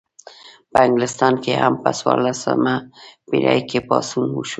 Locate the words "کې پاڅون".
3.69-4.29